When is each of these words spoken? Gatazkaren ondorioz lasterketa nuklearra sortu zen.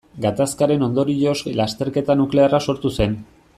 Gatazkaren 0.23 0.85
ondorioz 0.85 1.35
lasterketa 1.61 2.17
nuklearra 2.23 2.65
sortu 2.71 2.95
zen. 2.97 3.17